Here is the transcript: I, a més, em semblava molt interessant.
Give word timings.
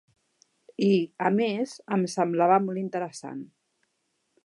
I, 0.85 0.89
a 1.29 1.31
més, 1.35 1.75
em 1.97 2.07
semblava 2.17 2.61
molt 2.67 2.85
interessant. 2.85 3.49